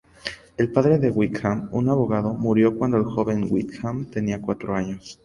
El 0.57 0.71
padre 0.71 0.97
de 0.97 1.11
Wickham, 1.11 1.69
un 1.73 1.87
abogado, 1.87 2.33
murió 2.33 2.75
cuando 2.75 2.97
el 2.97 3.03
joven 3.03 3.45
Wickham 3.47 4.05
tenía 4.09 4.41
cuatro 4.41 4.75
años. 4.75 5.19